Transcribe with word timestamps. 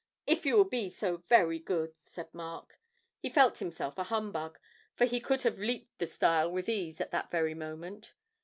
'If 0.25 0.47
you 0.47 0.57
will 0.57 0.65
be 0.67 0.89
so 0.89 1.17
very 1.17 1.59
good,' 1.59 1.93
said 1.99 2.33
Mark. 2.33 2.79
He 3.19 3.29
felt 3.29 3.59
himself 3.59 3.99
a 3.99 4.05
humbug, 4.05 4.57
for 4.95 5.05
he 5.05 5.19
could 5.19 5.43
have 5.43 5.59
leaped 5.59 5.99
the 5.99 6.07
stile 6.07 6.51
with 6.51 6.67
ease 6.67 6.99
at 6.99 7.11
that 7.11 7.29
very 7.29 7.53
moment. 7.53 8.13